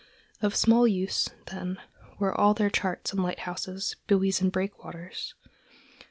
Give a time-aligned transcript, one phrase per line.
[0.41, 1.77] Of small use, then,
[2.17, 5.35] were all their charts and lighthouses, buoys and breakwaters!